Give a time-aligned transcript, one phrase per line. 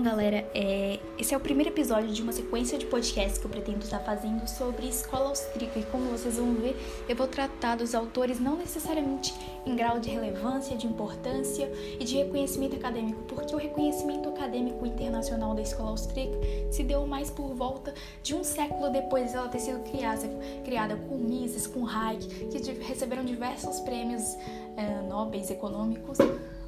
[0.00, 0.98] Então, galera, é...
[1.18, 4.48] esse é o primeiro episódio de uma sequência de podcasts que eu pretendo estar fazendo
[4.48, 5.78] sobre escola austríaca.
[5.78, 6.74] E como vocês vão ver,
[7.06, 9.34] eu vou tratar dos autores não necessariamente
[9.66, 11.70] em grau de relevância, de importância
[12.00, 16.38] e de reconhecimento acadêmico, porque o reconhecimento acadêmico internacional da escola austríaca
[16.70, 17.92] se deu mais por volta
[18.22, 20.26] de um século depois dela ter sido criada,
[20.64, 24.34] criada com Mises, com Hayek, que receberam diversos prêmios
[24.78, 26.16] é, nobres econômicos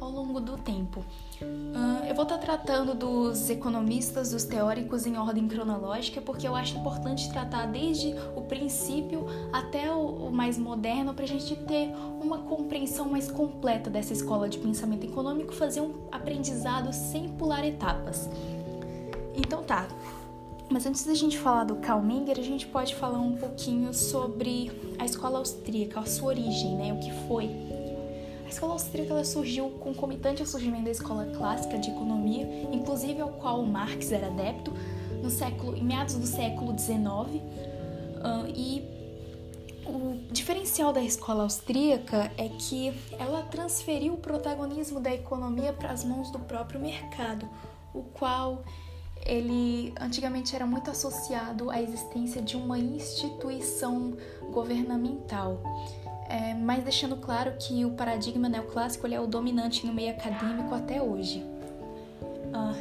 [0.00, 1.04] ao longo do tempo.
[2.08, 7.28] Eu vou estar tratando dos economistas, dos teóricos em ordem cronológica, porque eu acho importante
[7.30, 11.90] tratar desde o princípio até o, o mais moderno, para a gente ter
[12.22, 18.28] uma compreensão mais completa dessa escola de pensamento econômico, fazer um aprendizado sem pular etapas.
[19.34, 19.88] Então tá.
[20.70, 24.72] Mas antes da gente falar do Karl Menger, a gente pode falar um pouquinho sobre
[24.98, 26.92] a escola austríaca, a sua origem, né?
[26.92, 27.50] O que foi
[28.54, 33.62] escola austríaca ela surgiu concomitante ao surgimento da escola clássica de economia, inclusive ao qual
[33.64, 34.72] Marx era adepto,
[35.22, 36.96] no século, em meados do século XIX.
[36.96, 38.82] Uh, e
[39.86, 46.04] o diferencial da escola austríaca é que ela transferiu o protagonismo da economia para as
[46.04, 47.48] mãos do próprio mercado,
[47.92, 48.64] o qual
[49.26, 54.16] ele antigamente era muito associado à existência de uma instituição
[54.52, 55.60] governamental
[56.28, 60.74] é, mas deixando claro que o paradigma neoclássico ele é o dominante no meio acadêmico
[60.74, 61.44] até hoje.
[62.52, 62.74] Ah,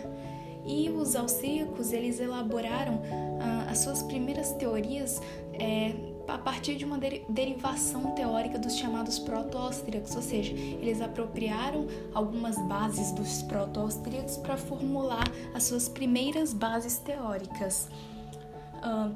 [0.65, 3.01] e os austríacos eles elaboraram
[3.41, 5.21] ah, as suas primeiras teorias
[5.53, 5.93] é,
[6.27, 13.11] a partir de uma derivação teórica dos chamados proto-austríacos, ou seja, eles apropriaram algumas bases
[13.11, 17.89] dos proto-austríacos para formular as suas primeiras bases teóricas.
[18.81, 19.11] Ah,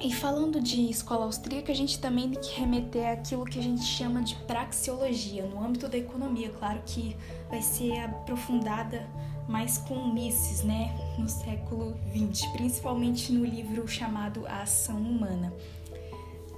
[0.00, 3.84] e falando de escola austríaca, a gente também tem que remeter àquilo que a gente
[3.84, 7.16] chama de praxeologia, no âmbito da economia, claro que
[7.48, 9.08] vai ser aprofundada
[9.48, 15.52] mais com Mises, né, no século XX, principalmente no livro chamado A Ação Humana.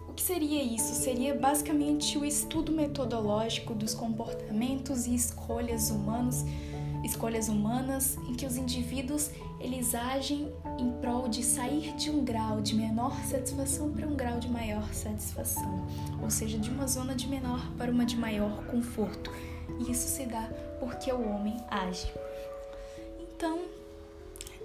[0.08, 0.94] O que seria isso?
[0.94, 6.44] Seria basicamente o estudo metodológico dos comportamentos e escolhas humanos
[7.08, 9.30] escolhas humanas em que os indivíduos
[9.60, 14.38] eles agem em prol de sair de um grau de menor satisfação para um grau
[14.38, 15.86] de maior satisfação,
[16.22, 19.32] ou seja, de uma zona de menor para uma de maior conforto.
[19.80, 20.48] E isso se dá
[20.78, 22.12] porque o homem age.
[23.20, 23.58] Então,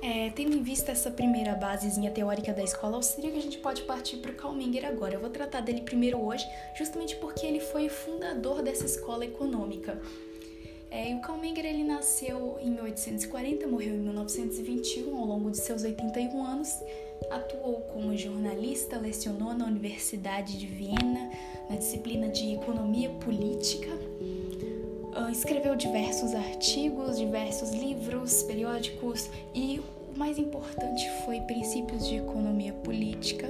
[0.02, 4.18] é, tendo em vista essa primeira basezinha teórica da escola austríaca, a gente pode partir
[4.18, 4.56] para o Karl
[4.86, 5.14] agora.
[5.14, 6.46] Eu vou tratar dele primeiro hoje,
[6.78, 9.98] justamente porque ele foi o fundador dessa escola econômica.
[10.94, 15.58] É, e o Karl Menger ele nasceu em 1840, morreu em 1921, ao longo de
[15.58, 16.70] seus 81 anos.
[17.32, 21.32] Atuou como jornalista, lecionou na Universidade de Viena,
[21.68, 23.90] na disciplina de Economia Política.
[23.90, 29.82] Uh, escreveu diversos artigos, diversos livros, periódicos e
[30.14, 33.50] o mais importante foi Princípios de Economia Política,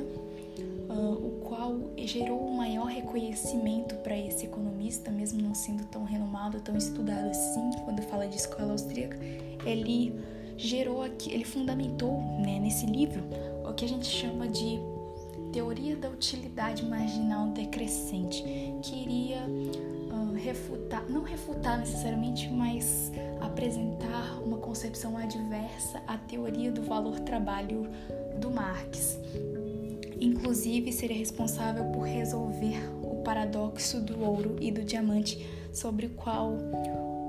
[0.93, 6.59] uh, o qual gerou um maior reconhecimento para esse economista, mesmo não sendo tão renomado,
[6.61, 9.17] tão estudado assim, quando fala de escola austríaca,
[9.65, 10.13] ele
[10.55, 13.23] gerou aqui, ele fundamentou né, nesse livro
[13.67, 14.79] o que a gente chama de
[15.51, 18.43] teoria da utilidade marginal decrescente,
[18.81, 23.11] que iria uh, refutar, não refutar necessariamente, mas
[23.41, 27.87] apresentar uma concepção adversa à teoria do valor trabalho
[28.39, 29.19] do Marx
[30.25, 36.57] inclusive seria responsável por resolver o paradoxo do ouro e do diamante, sobre o qual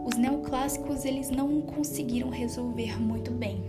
[0.04, 3.62] os neoclássicos eles não conseguiram resolver muito bem.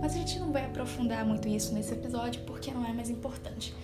[0.00, 3.74] Mas a gente não vai aprofundar muito isso nesse episódio porque não é mais importante.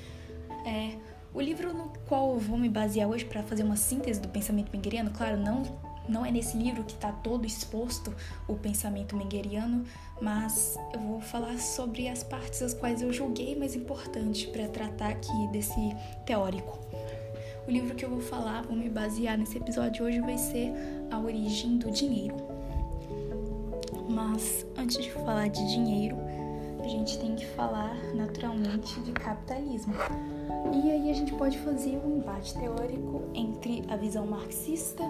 [0.67, 0.97] É,
[1.33, 4.71] o livro no qual eu vou me basear hoje para fazer uma síntese do pensamento
[4.73, 5.63] mengeriano, claro, não
[6.09, 8.15] não é nesse livro que está todo exposto
[8.47, 9.85] o pensamento mengeriano,
[10.21, 15.11] mas eu vou falar sobre as partes as quais eu julguei mais importante para tratar
[15.11, 15.95] aqui desse
[16.27, 16.79] teórico.
[17.67, 20.73] O livro que eu vou falar, vou me basear nesse episódio hoje, vai ser
[21.11, 22.37] A Origem do Dinheiro.
[24.09, 26.17] Mas antes de falar de dinheiro,
[26.85, 29.95] a gente tem que falar naturalmente de capitalismo.
[30.85, 35.03] E aí a gente pode fazer um embate teórico entre a visão marxista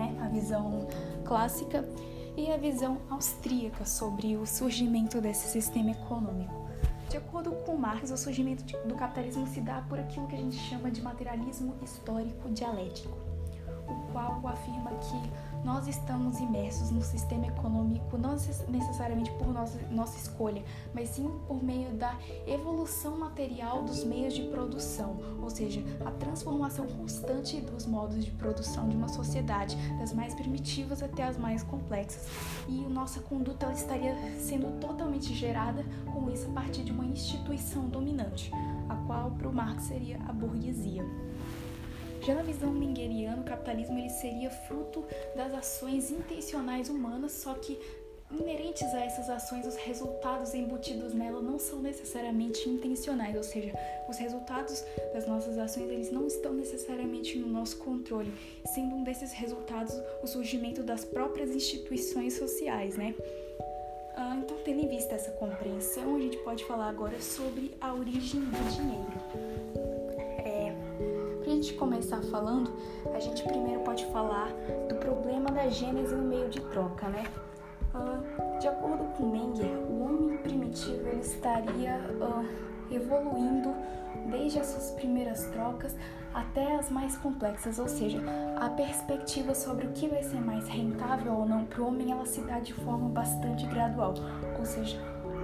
[0.00, 0.88] né, a visão
[1.24, 1.86] clássica
[2.36, 6.68] e a visão austríaca sobre o surgimento desse sistema econômico.
[7.10, 10.56] De acordo com Marx, o surgimento do capitalismo se dá por aquilo que a gente
[10.56, 13.18] chama de materialismo histórico dialético.
[13.88, 18.30] o qual afirma que nós estamos imersos no sistema econômico não
[18.68, 20.62] necessariamente por nossa, nossa escolha,
[20.94, 22.16] mas sim por meio da
[22.46, 28.88] evolução material dos meios de produção, ou seja, a transformação constante dos modos de produção
[28.88, 32.26] de uma sociedade, das mais primitivas até as mais complexas.
[32.68, 37.88] E nossa conduta ela estaria sendo totalmente gerada com isso a partir de uma instituição
[37.88, 38.50] dominante,
[38.88, 41.04] a qual para o Marx seria a burguesia.
[42.34, 45.04] Na visão mingueriana, o capitalismo ele seria fruto
[45.34, 47.76] das ações intencionais humanas, só que
[48.30, 53.72] inerentes a essas ações, os resultados embutidos nela não são necessariamente intencionais, ou seja,
[54.08, 58.32] os resultados das nossas ações eles não estão necessariamente no nosso controle,
[58.72, 59.92] sendo um desses resultados
[60.22, 63.12] o surgimento das próprias instituições sociais, né?
[64.14, 68.40] Ah, então, tendo em vista essa compreensão, a gente pode falar agora sobre a origem
[68.40, 70.09] do dinheiro
[71.60, 72.72] gente começar falando,
[73.14, 74.48] a gente primeiro pode falar
[74.88, 77.24] do problema da gênese no meio de troca, né?
[77.94, 82.46] Uh, de acordo com Menger, o homem primitivo ele estaria uh,
[82.90, 83.74] evoluindo
[84.30, 85.94] desde as suas primeiras trocas
[86.32, 88.22] até as mais complexas, ou seja,
[88.58, 92.24] a perspectiva sobre o que vai ser mais rentável ou não para o homem ela
[92.24, 94.14] se dá de forma bastante gradual,
[94.58, 94.98] ou seja,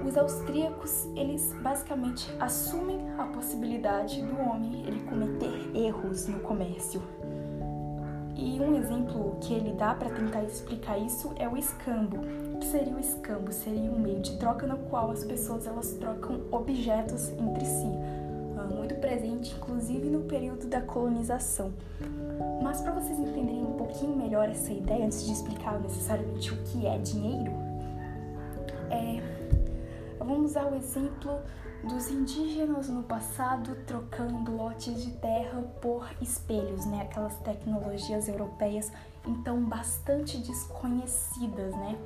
[0.07, 7.02] os austríacos, eles basicamente assumem a possibilidade do homem ele cometer erros no comércio.
[8.37, 12.19] E um exemplo que ele dá para tentar explicar isso é o escambo.
[12.55, 13.50] O que seria o escambo?
[13.52, 17.88] Seria um meio de troca no qual as pessoas elas trocam objetos entre si,
[18.58, 21.73] ah, muito presente inclusive no período da colonização.
[22.62, 26.87] Mas para vocês entenderem um pouquinho melhor essa ideia, antes de explicar necessariamente o que
[26.87, 27.52] é dinheiro,
[28.90, 29.20] é,
[30.26, 31.38] Vamos usar o exemplo
[31.87, 37.03] dos indígenas no passado trocando lotes de terra por espelhos, né?
[37.03, 38.91] Aquelas tecnologias europeias
[39.27, 41.97] então bastante desconhecidas, né?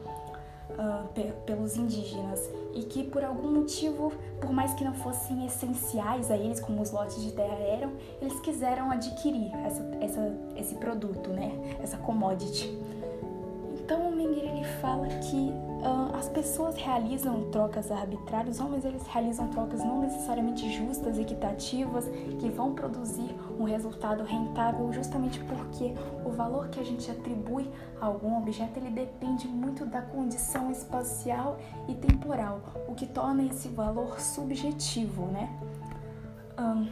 [0.70, 6.30] Uh, pe pelos indígenas e que por algum motivo, por mais que não fossem essenciais
[6.30, 7.92] a eles, como os lotes de terra eram,
[8.22, 11.76] eles quiseram adquirir essa, essa, esse produto, né?
[11.82, 12.78] Essa commodity.
[13.80, 15.69] Então o Menger ele fala que
[16.20, 22.04] as pessoas realizam trocas arbitrárias, os homens eles realizam trocas não necessariamente justas, equitativas,
[22.38, 25.94] que vão produzir um resultado rentável, justamente porque
[26.24, 31.58] o valor que a gente atribui a algum objeto ele depende muito da condição espacial
[31.88, 35.48] e temporal, o que torna esse valor subjetivo, né?
[36.58, 36.86] Um,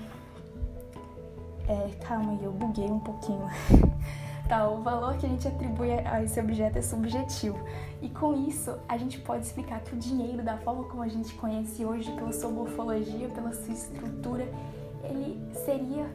[1.69, 3.47] é, calma aí, eu buguei um pouquinho.
[4.51, 7.59] O valor que a gente atribui a esse objeto é subjetivo.
[8.01, 11.35] E com isso, a gente pode explicar que o dinheiro, da forma como a gente
[11.35, 14.49] conhece hoje, pela sua morfologia, pela sua estrutura,
[15.05, 16.07] ele seria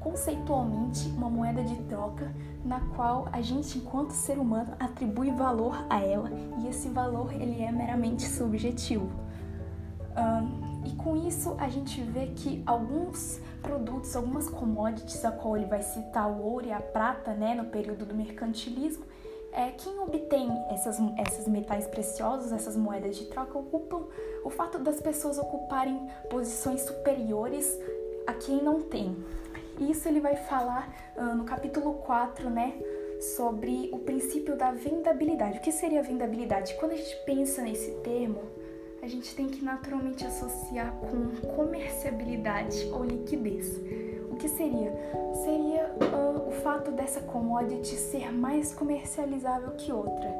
[0.00, 2.34] conceitualmente uma moeda de troca
[2.64, 7.62] na qual a gente, enquanto ser humano, atribui valor a ela e esse valor ele
[7.62, 9.23] é meramente subjetivo.
[11.04, 16.30] Com isso a gente vê que alguns produtos, algumas commodities, a qual ele vai citar
[16.30, 19.04] o ouro e a prata, né, no período do mercantilismo,
[19.52, 20.98] é, quem obtém essas,
[21.28, 24.06] esses metais preciosos, essas moedas de troca, ocupam
[24.42, 27.78] o fato das pessoas ocuparem posições superiores
[28.26, 29.14] a quem não tem.
[29.78, 32.80] Isso ele vai falar uh, no capítulo 4, né,
[33.36, 35.58] sobre o princípio da vendabilidade.
[35.58, 36.74] O que seria a vendabilidade?
[36.74, 38.63] Quando a gente pensa nesse termo,
[39.04, 43.76] a gente tem que naturalmente associar com comerciabilidade ou liquidez.
[44.30, 44.94] O que seria?
[45.44, 50.34] Seria uh, o fato dessa commodity ser mais comercializável que outra.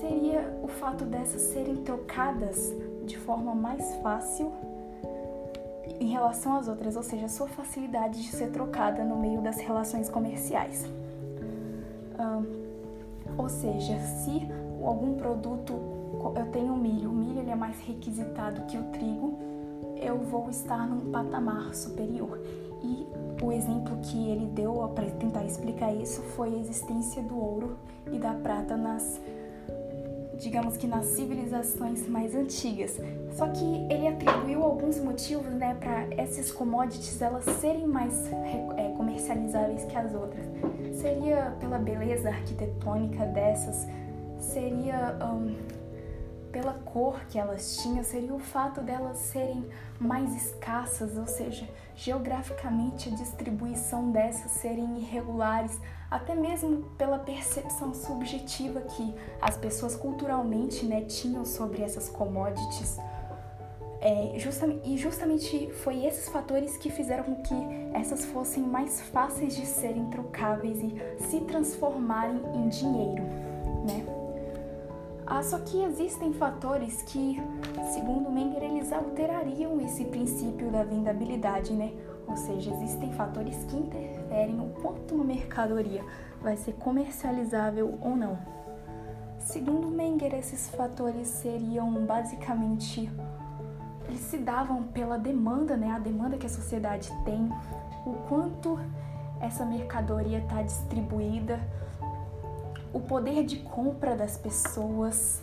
[0.00, 2.72] Seria o fato dessas serem trocadas
[3.04, 4.50] de forma mais fácil
[6.00, 9.58] em relação às outras, ou seja, a sua facilidade de ser trocada no meio das
[9.58, 10.86] relações comerciais.
[12.18, 12.64] Uh,
[13.36, 14.48] ou seja, se
[14.82, 15.93] algum produto
[16.36, 19.38] eu tenho milho, o milho ele é mais requisitado que o trigo,
[19.96, 22.40] eu vou estar num patamar superior.
[22.82, 23.06] E
[23.42, 27.76] o exemplo que ele deu para tentar explicar isso foi a existência do ouro
[28.12, 29.20] e da prata nas
[30.38, 33.00] digamos que nas civilizações mais antigas.
[33.32, 38.30] Só que ele atribuiu alguns motivos, né, para essas commodities elas serem mais
[38.76, 40.44] é, comercializáveis que as outras.
[40.92, 43.86] Seria pela beleza arquitetônica dessas,
[44.38, 45.54] seria um,
[46.54, 49.68] pela cor que elas tinham, seria o fato delas serem
[49.98, 55.76] mais escassas, ou seja, geograficamente a distribuição dessas serem irregulares,
[56.08, 62.98] até mesmo pela percepção subjetiva que as pessoas culturalmente né, tinham sobre essas commodities.
[64.00, 64.36] É,
[64.84, 67.54] e justamente foi esses fatores que fizeram com que
[67.94, 73.24] essas fossem mais fáceis de serem trocáveis e se transformarem em dinheiro,
[73.88, 74.23] né?
[75.26, 77.40] Ah, só que existem fatores que,
[77.92, 81.92] segundo Menger, eles alterariam esse princípio da vendabilidade, né?
[82.26, 86.04] Ou seja, existem fatores que interferem o quanto uma mercadoria
[86.42, 88.38] vai ser comercializável ou não.
[89.38, 93.10] Segundo Menger, esses fatores seriam basicamente
[94.08, 95.90] eles se davam pela demanda, né?
[95.90, 97.50] A demanda que a sociedade tem,
[98.06, 98.78] o quanto
[99.40, 101.60] essa mercadoria está distribuída,
[102.94, 105.42] o poder de compra das pessoas,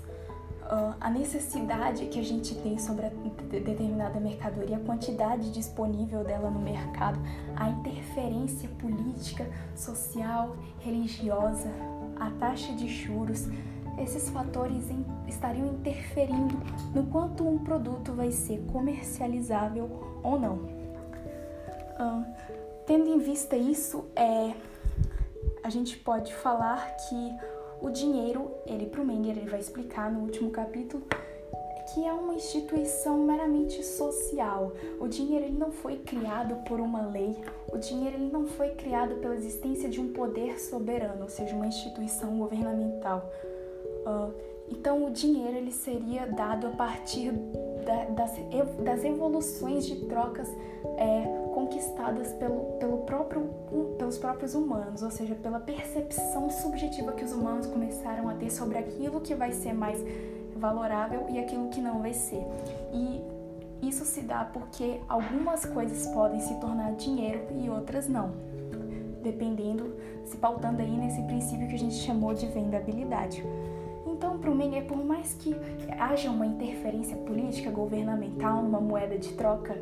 [0.64, 3.10] uh, a necessidade que a gente tem sobre
[3.50, 7.20] determinada mercadoria, a quantidade disponível dela no mercado,
[7.58, 11.70] a interferência política, social, religiosa,
[12.18, 13.50] a taxa de juros.
[13.98, 14.86] Esses fatores
[15.28, 16.58] estariam interferindo
[16.96, 20.56] no quanto um produto vai ser comercializável ou não.
[22.00, 22.26] Uh,
[22.88, 24.54] tendo em vista isso, é
[25.64, 27.36] a gente pode falar que
[27.82, 31.04] o dinheiro, ele para o Menger, ele vai explicar no último capítulo,
[31.94, 34.72] que é uma instituição meramente social.
[35.00, 37.36] O dinheiro ele não foi criado por uma lei,
[37.72, 41.68] o dinheiro ele não foi criado pela existência de um poder soberano, ou seja, uma
[41.68, 43.30] instituição governamental.
[44.06, 44.34] Uh,
[44.70, 47.32] então, o dinheiro ele seria dado a partir
[47.86, 48.32] da, das,
[48.84, 50.48] das evoluções de trocas
[50.98, 53.50] é, conquistadas pelo, pelo próprio,
[53.98, 58.78] pelos próprios humanos, ou seja, pela percepção subjetiva que os humanos começaram a ter sobre
[58.78, 59.98] aquilo que vai ser mais
[60.56, 62.44] valorável e aquilo que não vai ser.
[62.94, 63.22] E
[63.88, 68.32] isso se dá porque algumas coisas podem se tornar dinheiro e outras não,
[69.24, 73.44] dependendo, se pautando aí nesse princípio que a gente chamou de vendabilidade.
[74.06, 75.56] Então, para o Menger, por mais que
[75.98, 79.82] haja uma interferência política governamental numa moeda de troca,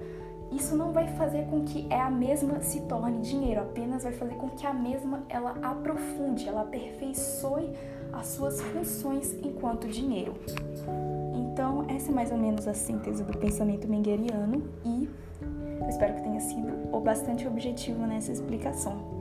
[0.51, 4.35] isso não vai fazer com que é a mesma se torne dinheiro, apenas vai fazer
[4.35, 7.69] com que a mesma ela aprofunde, ela aperfeiçoe
[8.11, 10.33] as suas funções enquanto dinheiro.
[11.35, 15.09] Então, essa é mais ou menos a síntese do pensamento mengeriano e
[15.81, 19.18] eu espero que tenha sido bastante objetivo nessa explicação.